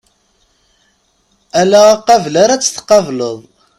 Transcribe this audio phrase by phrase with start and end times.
[1.59, 3.37] Ala aqabel ara tt-tqableḍ.